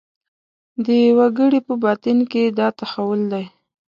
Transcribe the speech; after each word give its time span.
د 0.85 0.87
وګړي 1.17 1.59
په 1.67 1.73
باطن 1.83 2.17
کې 2.31 2.43
دا 2.59 2.67
تحول 2.79 3.21
دی. 3.33 3.45